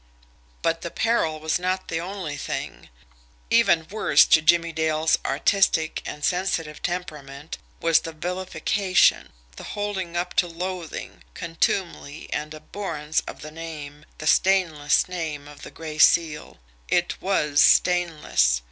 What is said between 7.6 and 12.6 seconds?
was the vilification, the holding up to loathing, contumely, and